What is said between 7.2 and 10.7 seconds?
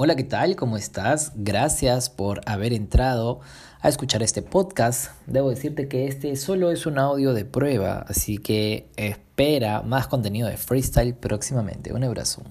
de prueba, así que espera más contenido de